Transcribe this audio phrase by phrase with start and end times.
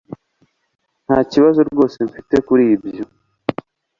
[1.05, 3.03] Nta kibazo rwose mfite kuri ibyo.